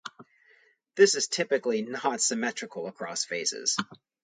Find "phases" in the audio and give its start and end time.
3.23-3.77